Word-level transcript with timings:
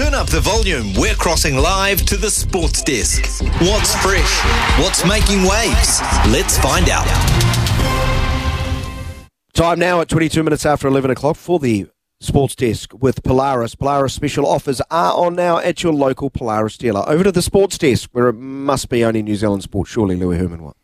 Turn 0.00 0.14
up 0.14 0.28
the 0.28 0.40
volume. 0.40 0.94
We're 0.94 1.14
crossing 1.14 1.56
live 1.56 2.00
to 2.06 2.16
the 2.16 2.30
sports 2.30 2.80
desk. 2.80 3.22
What's 3.60 3.94
fresh? 3.96 4.40
What's 4.80 5.04
making 5.04 5.42
waves? 5.42 6.00
Let's 6.32 6.56
find 6.56 6.88
out. 6.88 7.04
Time 9.52 9.78
now 9.78 10.00
at 10.00 10.08
22 10.08 10.42
minutes 10.42 10.64
after 10.64 10.88
11 10.88 11.10
o'clock 11.10 11.36
for 11.36 11.58
the 11.58 11.86
sports 12.18 12.54
desk 12.54 12.94
with 12.98 13.22
Polaris. 13.22 13.74
Polaris 13.74 14.14
special 14.14 14.46
offers 14.46 14.80
are 14.90 15.12
on 15.12 15.34
now 15.34 15.58
at 15.58 15.82
your 15.82 15.92
local 15.92 16.30
Polaris 16.30 16.78
dealer. 16.78 17.06
Over 17.06 17.24
to 17.24 17.32
the 17.32 17.42
sports 17.42 17.76
desk 17.76 18.08
where 18.12 18.28
it 18.28 18.36
must 18.36 18.88
be 18.88 19.04
only 19.04 19.20
New 19.22 19.36
Zealand 19.36 19.64
sport, 19.64 19.86
surely, 19.86 20.16
Louis 20.16 20.38
Herman. 20.38 20.62
What? 20.62 20.76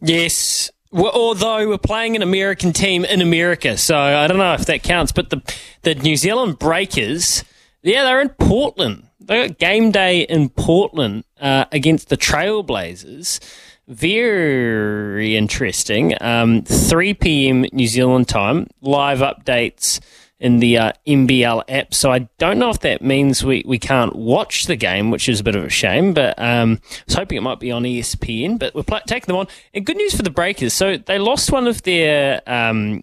Yes. 0.00 0.70
Well, 0.90 1.12
although 1.12 1.68
we're 1.68 1.76
playing 1.76 2.16
an 2.16 2.22
American 2.22 2.72
team 2.72 3.04
in 3.04 3.20
America, 3.20 3.76
so 3.76 3.98
I 3.98 4.26
don't 4.26 4.38
know 4.38 4.54
if 4.54 4.64
that 4.64 4.82
counts. 4.82 5.12
But 5.12 5.28
the 5.28 5.42
the 5.82 5.94
New 5.96 6.16
Zealand 6.16 6.58
Breakers 6.58 7.44
yeah, 7.82 8.04
they're 8.04 8.20
in 8.20 8.30
Portland. 8.30 9.08
They 9.20 9.46
got 9.46 9.58
game 9.58 9.90
day 9.90 10.22
in 10.22 10.48
Portland 10.48 11.24
uh, 11.40 11.66
against 11.70 12.08
the 12.08 12.16
Trailblazers. 12.16 13.40
Very 13.86 15.36
interesting. 15.36 16.14
Um, 16.20 16.62
3 16.62 17.14
p.m. 17.14 17.66
New 17.72 17.86
Zealand 17.86 18.28
time. 18.28 18.68
Live 18.80 19.20
updates 19.20 20.00
in 20.40 20.60
the 20.60 20.78
uh, 20.78 21.62
app. 21.68 21.94
So 21.94 22.12
I 22.12 22.20
don't 22.38 22.58
know 22.58 22.70
if 22.70 22.80
that 22.80 23.02
means 23.02 23.44
we, 23.44 23.64
we 23.66 23.78
can't 23.78 24.14
watch 24.14 24.66
the 24.66 24.76
game, 24.76 25.10
which 25.10 25.28
is 25.28 25.40
a 25.40 25.44
bit 25.44 25.56
of 25.56 25.64
a 25.64 25.70
shame. 25.70 26.12
But 26.14 26.38
um, 26.38 26.80
I 26.82 27.02
was 27.06 27.14
hoping 27.14 27.38
it 27.38 27.42
might 27.42 27.60
be 27.60 27.70
on 27.70 27.82
ESPN. 27.82 28.58
But 28.58 28.74
we're 28.74 28.82
pl- 28.82 29.00
taking 29.06 29.26
them 29.26 29.36
on. 29.36 29.48
And 29.74 29.84
good 29.84 29.96
news 29.96 30.14
for 30.14 30.22
the 30.22 30.30
Breakers. 30.30 30.74
So 30.74 30.96
they 30.96 31.18
lost 31.18 31.50
one 31.50 31.66
of 31.66 31.82
their, 31.82 32.42
um, 32.46 33.02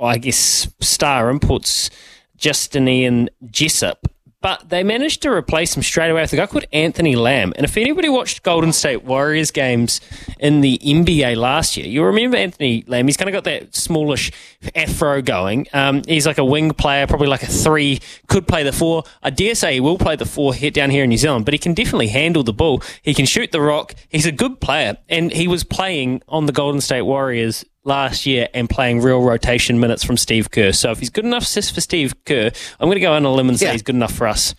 I 0.00 0.18
guess, 0.18 0.68
star 0.80 1.32
inputs 1.32 1.90
Justinian 2.36 3.30
Jessup. 3.50 4.06
But 4.42 4.68
they 4.68 4.84
managed 4.84 5.22
to 5.22 5.30
replace 5.30 5.76
him 5.76 5.82
straight 5.82 6.10
away 6.10 6.20
with 6.20 6.32
a 6.32 6.36
guy 6.36 6.46
called 6.46 6.66
Anthony 6.72 7.16
Lamb. 7.16 7.52
And 7.56 7.64
if 7.64 7.76
anybody 7.76 8.08
watched 8.08 8.42
Golden 8.42 8.72
State 8.72 9.02
Warriors 9.02 9.50
games 9.50 10.00
in 10.38 10.60
the 10.60 10.78
NBA 10.78 11.36
last 11.36 11.76
year, 11.76 11.86
you'll 11.86 12.04
remember 12.04 12.36
Anthony 12.36 12.84
Lamb. 12.86 13.06
He's 13.06 13.16
kind 13.16 13.28
of 13.28 13.32
got 13.32 13.44
that 13.44 13.74
smallish 13.74 14.30
afro 14.74 15.22
going. 15.22 15.66
Um, 15.72 16.02
he's 16.06 16.26
like 16.26 16.38
a 16.38 16.44
wing 16.44 16.70
player, 16.72 17.06
probably 17.06 17.28
like 17.28 17.42
a 17.42 17.46
three, 17.46 18.00
could 18.28 18.46
play 18.46 18.62
the 18.62 18.72
four. 18.72 19.04
I 19.22 19.30
dare 19.30 19.54
say 19.54 19.74
he 19.74 19.80
will 19.80 19.98
play 19.98 20.16
the 20.16 20.26
four 20.26 20.52
hit 20.52 20.74
down 20.74 20.90
here 20.90 21.04
in 21.04 21.08
New 21.08 21.16
Zealand, 21.16 21.44
but 21.44 21.54
he 21.54 21.58
can 21.58 21.72
definitely 21.72 22.08
handle 22.08 22.42
the 22.42 22.52
ball. 22.52 22.82
He 23.02 23.14
can 23.14 23.26
shoot 23.26 23.52
the 23.52 23.60
rock. 23.60 23.94
He's 24.10 24.26
a 24.26 24.32
good 24.32 24.60
player. 24.60 24.98
And 25.08 25.32
he 25.32 25.48
was 25.48 25.64
playing 25.64 26.22
on 26.28 26.46
the 26.46 26.52
Golden 26.52 26.80
State 26.82 27.02
Warriors 27.02 27.64
last 27.86 28.26
year 28.26 28.48
and 28.52 28.68
playing 28.68 29.00
real 29.00 29.22
rotation 29.22 29.80
minutes 29.80 30.04
from 30.04 30.16
Steve 30.16 30.50
Kerr. 30.50 30.72
So 30.72 30.90
if 30.90 30.98
he's 30.98 31.08
good 31.10 31.24
enough 31.24 31.46
for 31.46 31.62
Steve 31.62 32.12
Kerr, 32.24 32.50
I'm 32.80 32.88
going 32.88 32.96
to 32.96 33.00
go 33.00 33.12
on 33.12 33.24
a 33.24 33.32
limb 33.32 33.48
and 33.48 33.58
say 33.58 33.66
yeah. 33.66 33.72
he's 33.72 33.82
good 33.82 33.94
enough 33.94 34.12
for 34.12 34.26
us. 34.26 34.54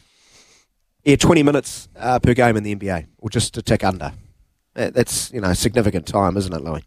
Yeah, 1.04 1.18
20 1.18 1.44
minutes 1.44 1.88
uh, 1.96 2.20
per 2.20 2.34
game 2.34 2.58
in 2.58 2.64
the 2.64 2.76
NBA, 2.76 3.08
or 3.20 3.30
just 3.30 3.54
to 3.54 3.62
tick 3.62 3.84
under. 3.84 4.14
That's 4.74 5.32
you 5.32 5.42
know 5.42 5.54
significant 5.54 6.06
time, 6.06 6.38
isn't 6.38 6.54
it, 6.54 6.62
Louis? 6.62 6.84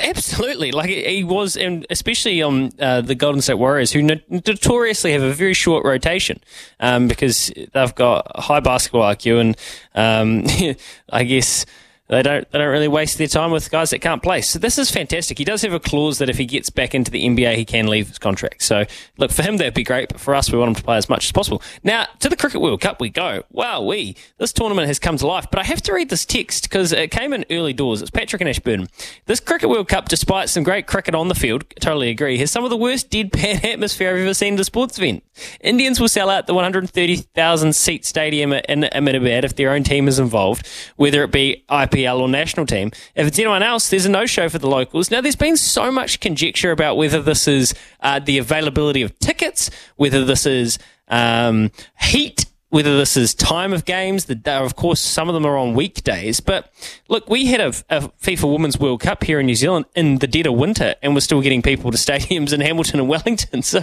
Absolutely, 0.00 0.72
like 0.72 0.88
he 0.88 1.22
was, 1.22 1.56
and 1.56 1.86
especially 1.90 2.42
on 2.42 2.72
uh, 2.80 3.00
the 3.00 3.14
Golden 3.14 3.40
State 3.40 3.58
Warriors, 3.58 3.92
who 3.92 4.02
notoriously 4.02 5.12
have 5.12 5.22
a 5.22 5.32
very 5.32 5.54
short 5.54 5.84
rotation 5.84 6.40
um, 6.80 7.06
because 7.06 7.52
they've 7.72 7.94
got 7.94 8.26
high 8.36 8.60
basketball 8.60 9.02
IQ, 9.02 9.40
and 9.40 9.56
um, 9.94 10.76
I 11.12 11.24
guess 11.24 11.64
they 12.08 12.22
don't 12.22 12.50
they 12.50 12.58
don't 12.58 12.68
really 12.68 12.88
waste 12.88 13.18
their 13.18 13.26
time 13.26 13.50
with 13.50 13.70
guys 13.70 13.90
that 13.90 13.98
can't 14.00 14.22
play. 14.22 14.40
So 14.40 14.58
this 14.58 14.78
is 14.78 14.90
fantastic. 14.90 15.38
He 15.38 15.44
does 15.44 15.62
have 15.62 15.72
a 15.72 15.80
clause 15.80 16.18
that 16.18 16.30
if 16.30 16.38
he 16.38 16.46
gets 16.46 16.70
back 16.70 16.94
into 16.94 17.10
the 17.10 17.24
NBA, 17.24 17.56
he 17.56 17.64
can 17.64 17.86
leave 17.86 18.08
his 18.08 18.18
contract. 18.18 18.62
So 18.62 18.84
look 19.18 19.30
for 19.30 19.42
him 19.42 19.58
that'd 19.58 19.74
be 19.74 19.84
great, 19.84 20.08
but 20.08 20.20
for 20.20 20.34
us, 20.34 20.50
we 20.50 20.58
want 20.58 20.70
him 20.70 20.74
to 20.76 20.82
play 20.82 20.96
as 20.96 21.08
much 21.08 21.26
as 21.26 21.32
possible. 21.32 21.62
Now 21.84 22.06
to 22.20 22.28
the 22.28 22.36
Cricket 22.36 22.60
World 22.60 22.80
Cup 22.80 23.00
we 23.00 23.10
go. 23.10 23.42
Wow, 23.50 23.82
we 23.82 24.16
this 24.38 24.52
tournament 24.52 24.88
has 24.88 24.98
come 24.98 25.18
to 25.18 25.26
life. 25.26 25.46
But 25.50 25.60
I 25.60 25.64
have 25.64 25.82
to 25.82 25.92
read 25.92 26.08
this 26.08 26.24
text 26.24 26.64
because 26.64 26.92
it 26.92 27.10
came 27.10 27.32
in 27.32 27.44
early 27.50 27.74
doors. 27.74 28.00
It's 28.00 28.10
Patrick 28.10 28.40
and 28.40 28.48
Ashburn. 28.48 28.88
This 29.26 29.40
Cricket 29.40 29.68
World 29.68 29.88
Cup, 29.88 30.08
despite 30.08 30.48
some 30.48 30.62
great 30.62 30.86
cricket 30.86 31.14
on 31.14 31.28
the 31.28 31.34
field, 31.34 31.64
totally 31.80 32.08
agree, 32.08 32.38
has 32.38 32.50
some 32.50 32.64
of 32.64 32.70
the 32.70 32.76
worst 32.76 33.10
deadpan 33.10 33.64
atmosphere 33.72 34.10
I've 34.10 34.20
ever 34.20 34.34
seen 34.34 34.54
at 34.54 34.60
a 34.60 34.64
sports 34.64 34.98
event. 34.98 35.22
Indians 35.60 36.00
will 36.00 36.08
sell 36.08 36.30
out 36.30 36.46
the 36.46 36.54
130,000 36.54 37.72
seat 37.74 38.04
stadium 38.04 38.52
in 38.52 38.84
Ahmedabad 38.84 39.44
if 39.44 39.56
their 39.56 39.70
own 39.70 39.82
team 39.82 40.08
is 40.08 40.18
involved, 40.18 40.66
whether 40.96 41.22
it 41.22 41.30
be 41.30 41.64
IP 41.70 41.97
IPL 41.98 42.20
or 42.20 42.28
national 42.28 42.66
team. 42.66 42.90
If 43.14 43.26
it's 43.26 43.38
anyone 43.38 43.62
else, 43.62 43.90
there's 43.90 44.06
a 44.06 44.10
no 44.10 44.26
show 44.26 44.48
for 44.48 44.58
the 44.58 44.68
locals. 44.68 45.10
Now, 45.10 45.20
there's 45.20 45.36
been 45.36 45.56
so 45.56 45.90
much 45.90 46.20
conjecture 46.20 46.70
about 46.70 46.96
whether 46.96 47.20
this 47.22 47.48
is 47.48 47.74
uh, 48.00 48.18
the 48.20 48.38
availability 48.38 49.02
of 49.02 49.18
tickets, 49.18 49.70
whether 49.96 50.24
this 50.24 50.46
is 50.46 50.78
um, 51.08 51.70
heat 52.00 52.44
whether 52.70 52.98
this 52.98 53.16
is 53.16 53.34
time 53.34 53.72
of 53.72 53.84
games, 53.84 54.26
the 54.26 54.38
of 54.52 54.76
course 54.76 55.00
some 55.00 55.28
of 55.28 55.34
them 55.34 55.46
are 55.46 55.56
on 55.56 55.74
weekdays. 55.74 56.40
But 56.40 56.70
look, 57.08 57.28
we 57.28 57.46
had 57.46 57.60
a, 57.60 57.68
a, 57.88 58.08
FIFA 58.20 58.52
Women's 58.52 58.78
World 58.78 59.00
Cup 59.00 59.24
here 59.24 59.40
in 59.40 59.46
New 59.46 59.54
Zealand 59.54 59.86
in 59.94 60.18
the 60.18 60.26
dead 60.26 60.46
of 60.46 60.54
winter, 60.54 60.94
and 61.02 61.14
we're 61.14 61.20
still 61.20 61.40
getting 61.40 61.62
people 61.62 61.90
to 61.90 61.96
stadiums 61.98 62.52
in 62.52 62.60
Hamilton 62.60 63.00
and 63.00 63.08
Wellington. 63.08 63.62
So 63.62 63.80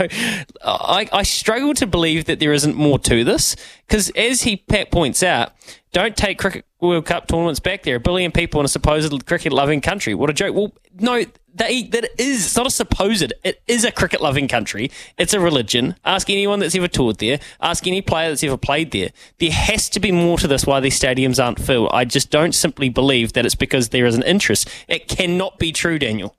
I, 0.64 1.08
I 1.12 1.24
struggle 1.24 1.74
to 1.76 1.88
believe 1.88 2.26
that 2.26 2.40
there 2.40 2.54
isn't 2.54 2.76
more 2.76 3.00
to 3.00 3.24
this 3.24 3.56
because, 3.88 4.12
as 4.12 4.44
he 4.44 4.58
Pat 4.58 4.92
points 4.92 5.24
out, 5.24 5.54
don't 5.92 6.16
take 6.16 6.38
cricket 6.38 6.66
World 6.80 7.06
Cup 7.06 7.28
tournaments 7.28 7.60
back 7.60 7.84
there. 7.84 7.96
A 7.96 8.00
billion 8.00 8.32
people 8.32 8.60
in 8.60 8.66
a 8.66 8.70
supposed 8.70 9.26
cricket 9.26 9.52
loving 9.52 9.82
country. 9.82 10.14
What 10.14 10.30
a 10.30 10.34
joke. 10.34 10.56
Well, 10.56 10.74
no, 11.00 11.24
they, 11.56 11.84
that 11.84 12.06
is, 12.20 12.46
it's 12.46 12.56
not 12.56 12.68
a 12.68 12.70
supposed, 12.70 13.34
it 13.44 13.62
is 13.68 13.84
a 13.84 13.92
cricket 13.92 14.22
loving 14.22 14.48
country. 14.48 14.92
It's 15.18 15.34
a 15.34 15.40
religion. 15.40 15.96
Ask 16.04 16.30
anyone 16.30 16.60
that's 16.60 16.76
ever 16.76 16.88
toured 16.88 17.18
there. 17.18 17.40
Ask 17.62 17.88
any 17.88 18.02
player 18.02 18.30
that's 18.30 18.44
ever 18.44 18.58
played 18.58 18.92
there. 18.92 19.10
There 19.40 19.52
has 19.52 19.90
to 19.90 20.00
be 20.00 20.12
more 20.12 20.38
to 20.38 20.48
this 20.48 20.66
why 20.66 20.80
these 20.82 21.00
stadiums 21.00 21.44
aren't 21.44 21.60
filled. 21.60 21.90
I 21.94 22.06
just 22.06 22.30
don't 22.30 22.54
simply 22.54 22.90
believe 22.90 23.34
that 23.34 23.46
it's 23.46 23.56
because 23.56 23.90
there 23.90 24.06
is 24.06 24.16
an 24.16 24.24
interest. 24.24 24.70
It 24.88 25.08
cannot 25.08 25.58
be 25.58 25.72
true, 25.72 25.98
Daniel. 25.98 26.36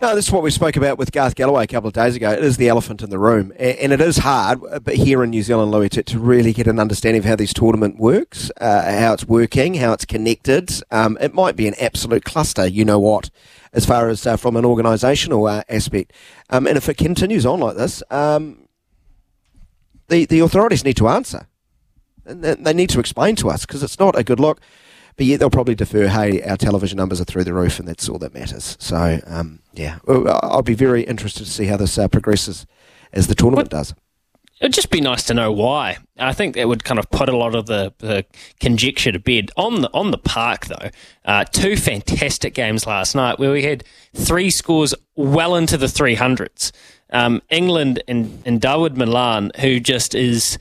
No, 0.00 0.14
this 0.14 0.28
is 0.28 0.32
what 0.32 0.42
we 0.42 0.50
spoke 0.50 0.76
about 0.76 0.96
with 0.96 1.12
Garth 1.12 1.34
Galloway 1.34 1.64
a 1.64 1.66
couple 1.66 1.88
of 1.88 1.92
days 1.92 2.16
ago. 2.16 2.30
It 2.30 2.42
is 2.42 2.56
the 2.56 2.68
elephant 2.68 3.02
in 3.02 3.10
the 3.10 3.18
room, 3.18 3.52
and 3.58 3.92
it 3.92 4.00
is 4.00 4.16
hard. 4.16 4.58
But 4.82 4.94
here 4.94 5.22
in 5.22 5.28
New 5.28 5.42
Zealand, 5.42 5.70
Louis, 5.70 5.90
to, 5.90 6.02
to 6.02 6.18
really 6.18 6.54
get 6.54 6.66
an 6.66 6.78
understanding 6.78 7.18
of 7.18 7.26
how 7.26 7.36
this 7.36 7.52
tournament 7.52 7.98
works, 7.98 8.50
uh, 8.62 8.98
how 8.98 9.12
it's 9.12 9.26
working, 9.26 9.74
how 9.74 9.92
it's 9.92 10.06
connected. 10.06 10.72
Um, 10.90 11.18
it 11.20 11.34
might 11.34 11.54
be 11.54 11.68
an 11.68 11.74
absolute 11.78 12.24
cluster. 12.24 12.66
You 12.66 12.82
know 12.82 12.98
what? 12.98 13.28
As 13.74 13.84
far 13.84 14.08
as 14.08 14.26
uh, 14.26 14.38
from 14.38 14.56
an 14.56 14.64
organisational 14.64 15.50
uh, 15.50 15.64
aspect, 15.68 16.14
um, 16.48 16.66
and 16.66 16.78
if 16.78 16.88
it 16.88 16.96
continues 16.96 17.44
on 17.44 17.60
like 17.60 17.76
this, 17.76 18.02
um, 18.10 18.66
the 20.08 20.24
the 20.24 20.40
authorities 20.40 20.82
need 20.82 20.96
to 20.96 21.08
answer, 21.08 21.46
and 22.24 22.42
they 22.42 22.72
need 22.72 22.88
to 22.88 23.00
explain 23.00 23.36
to 23.36 23.50
us 23.50 23.66
because 23.66 23.82
it's 23.82 23.98
not 23.98 24.18
a 24.18 24.24
good 24.24 24.40
look 24.40 24.62
but 25.20 25.26
yet 25.26 25.38
they'll 25.38 25.50
probably 25.50 25.74
defer, 25.74 26.06
hey, 26.06 26.40
our 26.44 26.56
television 26.56 26.96
numbers 26.96 27.20
are 27.20 27.26
through 27.26 27.44
the 27.44 27.52
roof 27.52 27.78
and 27.78 27.86
that's 27.86 28.08
all 28.08 28.16
that 28.16 28.32
matters. 28.32 28.78
So, 28.80 29.20
um, 29.26 29.60
yeah, 29.74 29.98
I'll 30.08 30.62
be 30.62 30.72
very 30.72 31.02
interested 31.02 31.44
to 31.44 31.50
see 31.50 31.66
how 31.66 31.76
this 31.76 31.98
uh, 31.98 32.08
progresses 32.08 32.64
as 33.12 33.26
the 33.26 33.34
tournament 33.34 33.68
does. 33.68 33.92
It'd 34.62 34.72
just 34.72 34.88
be 34.88 35.02
nice 35.02 35.24
to 35.24 35.34
know 35.34 35.52
why. 35.52 35.98
I 36.18 36.32
think 36.32 36.54
that 36.54 36.66
would 36.66 36.84
kind 36.84 36.98
of 36.98 37.10
put 37.10 37.28
a 37.28 37.36
lot 37.36 37.54
of 37.54 37.66
the, 37.66 37.92
the 37.98 38.24
conjecture 38.60 39.12
to 39.12 39.18
bed. 39.18 39.50
On 39.58 39.82
the 39.82 39.90
on 39.92 40.10
the 40.10 40.16
park, 40.16 40.68
though, 40.68 40.88
uh, 41.26 41.44
two 41.44 41.76
fantastic 41.76 42.54
games 42.54 42.86
last 42.86 43.14
night 43.14 43.38
where 43.38 43.52
we 43.52 43.62
had 43.62 43.84
three 44.14 44.48
scores 44.48 44.94
well 45.16 45.54
into 45.54 45.76
the 45.76 45.84
300s. 45.84 46.72
Um, 47.10 47.42
England 47.50 48.02
and, 48.08 48.42
and 48.46 48.58
Dawid 48.58 48.96
Malan, 48.96 49.52
who 49.60 49.80
just 49.80 50.14
is 50.14 50.56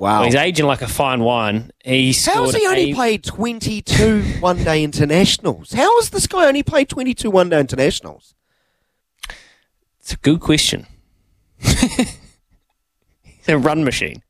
Wow. 0.00 0.20
Well, 0.20 0.24
he's 0.24 0.34
aging 0.34 0.64
like 0.64 0.80
a 0.80 0.88
fine 0.88 1.20
wine. 1.20 1.72
He 1.84 2.14
How 2.24 2.46
has 2.46 2.54
he 2.54 2.66
only 2.66 2.92
a... 2.92 2.94
played 2.94 3.22
22 3.22 4.22
one 4.40 4.64
day 4.64 4.82
internationals? 4.82 5.74
How 5.74 6.00
has 6.00 6.08
this 6.08 6.26
guy 6.26 6.46
only 6.46 6.62
played 6.62 6.88
22 6.88 7.30
one 7.30 7.50
day 7.50 7.60
internationals? 7.60 8.34
It's 10.00 10.14
a 10.14 10.16
good 10.16 10.40
question. 10.40 10.86
he's 11.58 12.16
a 13.46 13.58
run 13.58 13.84
machine. 13.84 14.22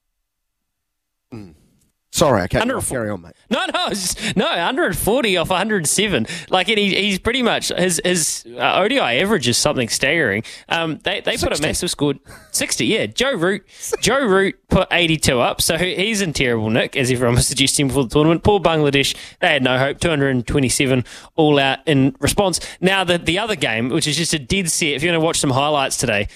Sorry, 2.21 2.43
I 2.43 2.49
can't 2.49 2.61
Under- 2.61 2.83
carry 2.83 3.09
on, 3.09 3.23
mate. 3.23 3.33
No, 3.51 3.65
no, 3.75 3.89
just, 3.89 4.37
no, 4.37 4.45
140 4.45 5.37
off 5.39 5.49
107. 5.49 6.27
Like, 6.51 6.69
and 6.69 6.79
he, 6.79 6.95
he's 6.95 7.19
pretty 7.19 7.43
much 7.43 7.69
his 7.69 7.99
his 8.05 8.45
uh, 8.59 8.75
ODI 8.79 9.01
average 9.01 9.49
is 9.49 9.57
something 9.57 9.89
staggering. 9.89 10.45
Um, 10.69 10.99
they 11.03 11.23
they 11.23 11.39
put 11.39 11.59
a 11.59 11.63
massive 11.63 11.91
score, 11.91 12.15
60. 12.53 12.85
Yeah, 12.85 13.07
Joe 13.07 13.33
Root, 13.33 13.65
Joe 14.01 14.25
Root 14.25 14.57
put 14.69 14.87
82 14.91 15.41
up, 15.41 15.63
so 15.63 15.79
he's 15.79 16.21
in 16.21 16.35
terrible 16.35 16.69
nick, 16.69 16.95
as 16.95 17.11
everyone 17.11 17.37
was 17.37 17.49
suggesting 17.49 17.89
before 17.89 18.05
the 18.05 18.11
tournament. 18.11 18.45
Poor 18.45 18.61
Bangladesh, 18.61 19.17
they 19.41 19.49
had 19.49 19.65
no 19.65 19.79
hope. 19.79 19.99
227 19.99 21.05
all 21.37 21.59
out 21.59 21.79
in 21.87 22.15
response. 22.21 22.61
Now 22.83 23.03
the 23.03 23.17
the 23.17 23.39
other 23.39 23.57
game, 23.57 23.89
which 23.89 24.07
is 24.07 24.17
just 24.19 24.35
a 24.35 24.39
dead 24.39 24.71
set. 24.71 24.89
If 24.89 25.03
you're 25.03 25.11
going 25.11 25.21
to 25.21 25.25
watch 25.25 25.41
some 25.41 25.51
highlights 25.51 25.97
today, 25.97 26.29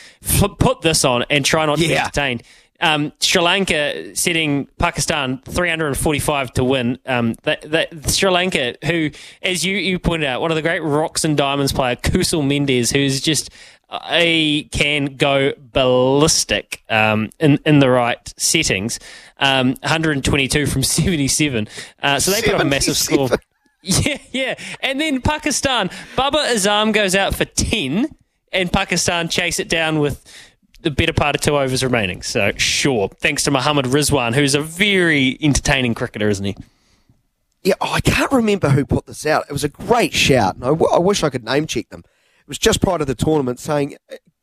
put 0.59 0.81
this 0.81 1.05
on 1.05 1.25
and 1.29 1.45
try 1.45 1.67
not 1.67 1.77
to 1.79 1.87
be 1.87 1.95
entertained 1.95 2.43
um, 2.81 3.13
Sri 3.21 3.41
Lanka 3.41 4.15
setting 4.17 4.67
Pakistan 4.79 5.41
345 5.45 6.53
to 6.55 6.65
win. 6.65 6.99
Um, 7.07 7.35
that, 7.43 7.63
that 7.71 8.11
Sri 8.11 8.31
Lanka, 8.31 8.75
who, 8.85 9.11
as 9.43 9.65
you, 9.65 9.77
you 9.77 9.99
pointed 9.99 10.27
out, 10.27 10.41
one 10.41 10.51
of 10.51 10.57
the 10.57 10.63
great 10.63 10.83
rocks 10.83 11.25
and 11.25 11.37
diamonds 11.37 11.73
player, 11.73 11.97
Kusal 11.97 12.43
Mendis, 12.43 12.93
who's 12.93 13.21
just 13.21 13.51
a 14.11 14.65
can 14.65 15.17
go 15.17 15.53
ballistic 15.59 16.83
um, 16.89 17.31
in 17.39 17.59
in 17.65 17.79
the 17.79 17.91
right 17.91 18.35
settings. 18.37 18.99
Um, 19.39 19.75
122 19.83 20.67
from 20.67 20.83
77. 20.83 21.69
Uh, 22.03 22.19
so 22.19 22.31
they 22.31 22.43
put 22.43 22.55
up 22.55 22.61
a 22.61 22.65
massive 22.65 22.97
score. 22.97 23.29
Yeah, 23.87 24.17
yeah. 24.33 24.55
And 24.81 24.99
then 24.99 25.21
Pakistan, 25.21 25.91
Babar 26.17 26.47
Azam 26.47 26.95
goes 26.95 27.15
out 27.15 27.35
for 27.35 27.45
10, 27.45 28.09
and 28.51 28.73
Pakistan 28.73 29.29
chase 29.29 29.61
it 29.61 29.69
down 29.69 29.99
with 29.99 30.25
the 30.85 30.91
better 30.91 31.13
part 31.13 31.35
of 31.35 31.41
two 31.41 31.59
overs 31.59 31.83
remaining. 31.83 32.23
So, 32.23 32.53
sure. 32.57 33.09
Thanks 33.09 33.43
to 33.45 33.51
Muhammad 33.51 33.87
Rizwan, 33.87 34.35
who's 34.35 34.55
a 34.55 34.61
very 34.61 35.37
entertaining 35.41 35.95
cricketer, 35.95 36.29
isn't 36.29 36.45
he? 36.45 36.57
Yeah, 37.63 37.75
oh, 37.81 37.93
I 37.93 38.01
can't 38.01 38.31
remember 38.31 38.69
who 38.69 38.85
put 38.85 39.07
this 39.07 39.25
out. 39.25 39.47
It 39.49 39.53
was 39.53 39.65
a 39.65 39.71
great 39.71 40.13
shout, 40.13 40.55
and 40.57 40.65
I, 40.65 40.69
w- 40.69 40.93
I 40.93 40.99
wish 40.99 41.23
I 41.23 41.31
could 41.31 41.45
name 41.45 41.67
check 41.67 41.89
them. 41.89 42.01
It 42.07 42.49
was 42.49 42.59
just 42.59 42.83
prior 42.83 42.99
to 42.99 43.07
the 43.07 43.15
tournament 43.15 43.59
saying, 43.59 43.97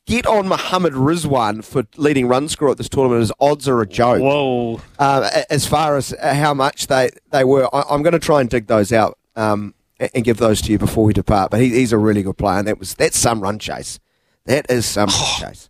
"Get 0.07 0.25
on 0.25 0.47
Muhammad 0.47 0.93
Rizwan 0.93 1.63
for 1.63 1.83
leading 1.97 2.27
run 2.27 2.49
scorer 2.49 2.71
at 2.71 2.77
this 2.79 2.89
tournament. 2.89 3.21
His 3.21 3.31
odds 3.39 3.67
are 3.67 3.79
a 3.79 3.87
joke." 3.87 4.21
Whoa. 4.21 4.81
uh, 4.97 5.43
as 5.51 5.67
far 5.67 5.97
as 5.97 6.13
uh, 6.13 6.33
how 6.33 6.55
much 6.55 6.87
they, 6.87 7.11
they 7.29 7.43
were. 7.43 7.69
I, 7.73 7.83
I'm 7.91 8.01
going 8.01 8.13
to 8.13 8.19
try 8.19 8.41
and 8.41 8.49
dig 8.49 8.65
those 8.65 8.91
out 8.91 9.19
um, 9.35 9.75
and 9.99 10.23
give 10.23 10.37
those 10.37 10.59
to 10.63 10.71
you 10.71 10.79
before 10.79 11.03
we 11.03 11.13
depart. 11.13 11.51
But 11.51 11.61
he, 11.61 11.69
he's 11.69 11.93
a 11.93 11.99
really 11.99 12.23
good 12.23 12.39
player, 12.39 12.57
and 12.57 12.67
that 12.67 12.79
was 12.79 12.95
that's 12.95 13.19
some 13.19 13.41
run 13.41 13.59
chase. 13.59 13.99
That 14.45 14.71
is 14.71 14.87
some 14.87 15.09
run 15.09 15.39
chase. 15.39 15.69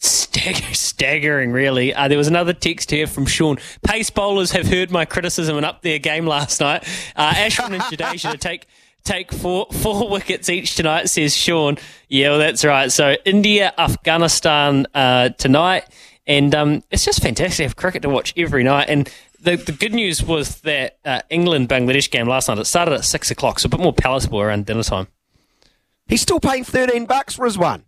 Stagger, 0.00 0.74
staggering, 0.74 1.50
really. 1.50 1.92
Uh, 1.92 2.06
there 2.06 2.18
was 2.18 2.28
another 2.28 2.52
text 2.52 2.90
here 2.90 3.06
from 3.08 3.26
Sean. 3.26 3.58
Pace 3.82 4.10
bowlers 4.10 4.52
have 4.52 4.68
heard 4.68 4.92
my 4.92 5.04
criticism 5.04 5.56
and 5.56 5.66
up 5.66 5.82
their 5.82 5.98
game 5.98 6.24
last 6.26 6.60
night. 6.60 6.84
Uh, 7.16 7.32
Ashwin 7.32 7.72
and 7.72 7.82
Jadeja 7.82 8.30
to 8.30 8.38
take 8.38 8.66
take 9.04 9.32
four 9.32 9.66
four 9.72 10.08
wickets 10.08 10.48
each 10.48 10.76
tonight, 10.76 11.08
says 11.08 11.36
Sean. 11.36 11.78
Yeah, 12.08 12.30
well, 12.30 12.38
that's 12.38 12.64
right. 12.64 12.92
So 12.92 13.16
India, 13.24 13.72
Afghanistan 13.76 14.86
uh, 14.94 15.30
tonight, 15.30 15.84
and 16.26 16.54
um, 16.54 16.84
it's 16.90 17.04
just 17.04 17.20
fantastic 17.20 17.56
to 17.56 17.62
have 17.64 17.76
cricket 17.76 18.02
to 18.02 18.08
watch 18.08 18.32
every 18.36 18.62
night. 18.62 18.88
And 18.88 19.10
the 19.40 19.56
the 19.56 19.72
good 19.72 19.94
news 19.94 20.22
was 20.22 20.60
that 20.60 20.98
uh, 21.04 21.22
England 21.28 21.68
Bangladesh 21.68 22.08
game 22.08 22.28
last 22.28 22.48
night 22.48 22.58
it 22.58 22.66
started 22.66 22.94
at 22.94 23.04
six 23.04 23.32
o'clock, 23.32 23.58
so 23.58 23.66
a 23.66 23.70
bit 23.70 23.80
more 23.80 23.92
palatable 23.92 24.40
around 24.40 24.66
dinner 24.66 24.84
time. 24.84 25.08
He's 26.06 26.22
still 26.22 26.40
paying 26.40 26.64
13 26.64 27.04
bucks 27.04 27.34
for 27.34 27.44
his 27.44 27.58
one. 27.58 27.84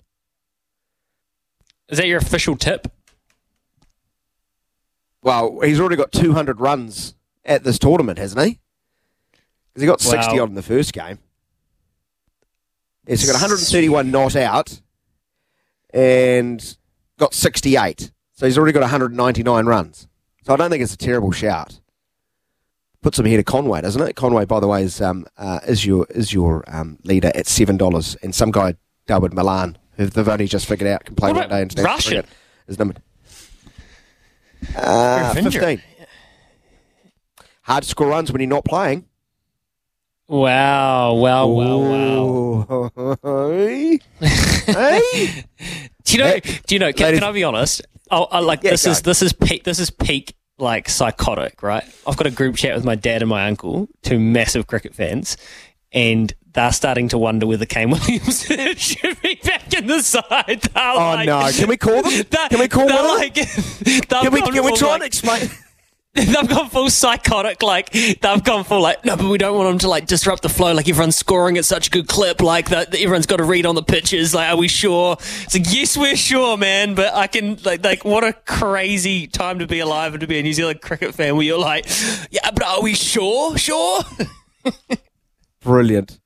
Is 1.91 1.99
that 1.99 2.07
your 2.07 2.19
official 2.19 2.57
tip? 2.57 2.87
Well, 5.23 5.61
he's 5.61 5.79
already 5.81 5.97
got 5.97 6.13
200 6.13 6.61
runs 6.61 7.15
at 7.45 7.65
this 7.65 7.79
tournament, 7.79 8.19
hasn't 8.19 8.47
he? 8.47 8.59
Because 9.69 9.83
he 9.83 9.87
got 9.87 10.01
60 10.01 10.37
Wow. 10.37 10.45
odd 10.45 10.49
in 10.51 10.55
the 10.55 10.63
first 10.63 10.93
game. 10.93 11.19
Yes, 13.07 13.21
he 13.21 13.27
got 13.27 13.35
131 13.35 14.11
not 14.11 14.37
out 14.37 14.81
and 15.93 16.77
got 17.19 17.35
68. 17.35 18.13
So 18.33 18.47
he's 18.47 18.57
already 18.57 18.73
got 18.73 18.81
199 18.83 19.67
runs. 19.67 20.07
So 20.47 20.55
I 20.55 20.57
don't 20.57 20.71
think 20.71 20.83
it's 20.83 20.95
a 20.95 20.99
terrible 20.99 21.33
shout. 21.33 21.81
Puts 23.03 23.19
him 23.19 23.27
ahead 23.27 23.41
of 23.41 23.47
Conway, 23.47 23.81
doesn't 23.81 24.01
it? 24.03 24.15
Conway, 24.17 24.45
by 24.45 24.61
the 24.61 24.67
way, 24.69 24.83
is 24.83 25.01
um, 25.01 25.27
uh, 25.37 25.61
is 25.67 25.85
your 25.87 26.07
is 26.11 26.33
your 26.35 26.65
um, 26.69 26.99
leader 27.03 27.33
at 27.35 27.47
seven 27.47 27.77
dollars, 27.79 28.15
and 28.23 28.35
some 28.35 28.51
guy 28.51 28.75
Dawid 29.07 29.33
Malan, 29.33 29.79
they've 30.07 30.29
only 30.29 30.47
just 30.47 30.67
figured 30.67 30.89
out 30.89 31.05
can 31.05 31.15
play 31.15 31.31
What 31.31 31.37
one 31.37 31.45
about 31.47 31.57
day 31.57 31.63
international 31.63 31.95
Russian? 31.95 32.13
cricket, 32.23 32.31
is 32.69 32.79
number 32.79 32.95
uh, 34.77 35.35
fifteen. 35.35 35.83
Hard 37.63 37.83
to 37.85 37.89
score 37.89 38.09
runs 38.09 38.33
when 38.33 38.41
you're 38.41 38.49
not 38.49 38.65
playing. 38.65 39.07
Wow! 40.29 41.15
Wow! 41.15 41.47
Wow! 41.49 41.79
Wow! 42.67 42.91
wow. 42.95 43.51
hey? 43.57 43.99
Do 46.05 46.13
you 46.13 46.19
know? 46.19 46.27
Hey, 46.31 46.41
do 46.67 46.75
you 46.75 46.79
know? 46.79 46.93
Can, 46.93 47.15
can 47.15 47.25
I 47.25 47.33
be 47.33 47.45
honest? 47.45 47.83
Oh, 48.11 48.25
I, 48.25 48.41
like 48.41 48.63
Yeah, 48.63 48.71
this 48.71 48.85
go. 48.85 48.91
is 48.93 49.03
this 49.03 49.23
is 49.23 49.33
peak. 49.33 49.65
This 49.65 49.79
is 49.79 49.91
peak 49.91 50.35
like 50.59 50.89
psychotic, 50.89 51.63
right? 51.63 51.85
I've 52.07 52.17
got 52.17 52.27
a 52.27 52.31
group 52.31 52.57
chat 52.57 52.75
with 52.75 52.85
my 52.85 52.95
dad 52.97 53.23
and 53.23 53.29
my 53.29 53.47
uncle, 53.47 53.89
two 54.03 54.19
massive 54.19 54.67
cricket 54.67 54.95
fans, 54.95 55.37
and 55.93 56.33
they're 56.53 56.73
starting 56.73 57.09
to 57.09 57.19
wonder 57.19 57.47
whether 57.47 57.67
Kane 57.67 57.91
Williamson 57.91 58.75
should 58.77 59.21
be 59.23 59.37
back 59.45 59.73
in 59.75 59.87
the 59.87 60.03
side. 60.03 60.63
They're 60.75 60.83
Oh 60.83 60.97
like- 61.15 61.27
no! 61.27 61.49
Can 61.53 61.69
we 61.69 61.77
call 61.77 62.03
them? 62.03 62.25
Can 62.51 62.59
we 62.59 62.69
call 62.69 62.87
they're 62.87 62.97
one? 62.97 63.05
of 63.05 63.11
them? 63.11 63.19
like, 63.19 63.35
Can 64.09 64.33
we 64.33 64.41
can 64.43 64.65
we 64.65 64.77
try 64.77 64.95
and 64.95 65.03
explain? 65.05 65.49
They've 66.13 66.49
gone 66.49 66.69
full 66.71 66.91
psychotic, 66.91 67.63
like 67.63 67.93
they've 67.93 68.43
gone 68.43 68.65
full 68.65 68.81
like 68.81 69.05
no, 69.05 69.17
but 69.17 69.29
we 69.31 69.39
don't 69.39 69.57
want 69.57 69.69
them 69.71 69.79
to 69.79 69.89
like 69.89 70.07
disrupt 70.07 70.43
the 70.43 70.49
flow. 70.49 70.73
Like 70.75 70.89
everyone's 70.89 71.15
scoring 71.15 71.57
at 71.57 71.65
such 71.65 71.87
a 71.87 71.91
good 71.91 72.09
clip, 72.09 72.41
like 72.43 72.71
that 72.71 72.93
everyone's 72.97 73.27
got 73.27 73.37
to 73.37 73.45
read 73.45 73.65
on 73.65 73.77
the 73.77 73.83
pitches. 73.85 74.35
Like, 74.35 74.51
are 74.53 74.57
we 74.57 74.67
sure? 74.67 75.13
It's 75.21 75.55
like 75.55 75.73
yes, 75.73 75.97
we're 75.97 76.17
sure, 76.17 76.57
man. 76.57 76.97
But 76.97 77.15
I 77.15 77.29
can 77.29 77.59
like 77.65 77.85
like 77.85 78.05
what 78.05 78.25
a 78.25 78.33
crazy 78.33 79.29
time 79.29 79.61
to 79.61 79.69
be 79.69 79.79
alive 79.79 80.13
and 80.15 80.21
to 80.23 80.27
be 80.27 80.41
a 80.41 80.43
New 80.43 80.53
Zealand 80.53 80.81
cricket 80.81 81.15
fan. 81.15 81.37
Where 81.37 81.47
you're 81.47 81.61
like, 81.61 81.87
yeah, 82.33 82.51
but 82.51 82.65
are 82.65 82.83
we 82.83 82.95
sure? 82.95 83.57
Sure. 83.57 84.01
Brilliant. 85.63 86.19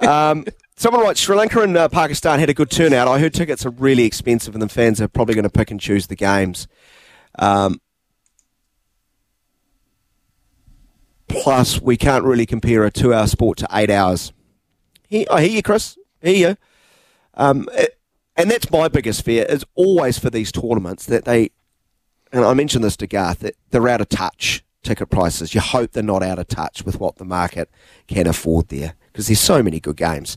Um, 0.00 0.46
someone 0.76 1.02
writes 1.02 1.20
Sri 1.20 1.36
Lanka 1.36 1.60
and 1.62 1.76
uh, 1.76 1.88
Pakistan 1.88 2.38
had 2.40 2.50
a 2.50 2.54
good 2.54 2.70
turnout. 2.70 3.08
I 3.08 3.18
heard 3.18 3.34
tickets 3.34 3.66
are 3.66 3.70
really 3.70 4.04
expensive, 4.04 4.54
and 4.54 4.62
the 4.62 4.68
fans 4.68 5.00
are 5.00 5.08
probably 5.08 5.34
going 5.34 5.44
to 5.44 5.50
pick 5.50 5.70
and 5.70 5.80
choose 5.80 6.06
the 6.06 6.16
games. 6.16 6.66
Um, 7.38 7.80
plus, 11.28 11.80
we 11.80 11.96
can't 11.96 12.24
really 12.24 12.46
compare 12.46 12.84
a 12.84 12.90
two-hour 12.90 13.26
sport 13.26 13.58
to 13.58 13.68
eight 13.72 13.90
hours. 13.90 14.32
He- 15.08 15.28
I 15.28 15.42
hear 15.42 15.56
you, 15.56 15.62
Chris. 15.62 15.96
I 16.22 16.28
hear 16.28 16.48
you. 16.50 16.56
Um, 17.34 17.68
it- 17.74 17.98
and 18.36 18.50
that's 18.50 18.70
my 18.70 18.88
biggest 18.88 19.22
fear 19.24 19.44
is 19.48 19.64
always 19.74 20.18
for 20.18 20.30
these 20.30 20.50
tournaments 20.50 21.04
that 21.06 21.24
they, 21.26 21.50
and 22.32 22.44
I 22.44 22.54
mentioned 22.54 22.84
this 22.84 22.96
to 22.98 23.06
Garth, 23.06 23.40
that 23.40 23.54
they're 23.70 23.88
out 23.88 24.00
of 24.00 24.08
touch 24.08 24.64
ticket 24.82 25.10
prices. 25.10 25.54
You 25.54 25.60
hope 25.60 25.92
they're 25.92 26.02
not 26.02 26.22
out 26.22 26.38
of 26.38 26.48
touch 26.48 26.82
with 26.84 26.98
what 26.98 27.16
the 27.16 27.24
market 27.26 27.68
can 28.08 28.26
afford 28.26 28.68
there 28.68 28.94
because 29.12 29.26
there's 29.26 29.40
so 29.40 29.62
many 29.62 29.80
good 29.80 29.96
games. 29.96 30.36